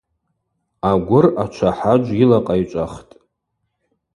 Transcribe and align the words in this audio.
Агвыр 0.91 1.25
ачвахӏаджв 1.43 2.09
йылакъайчӏвахтӏ. 2.19 3.13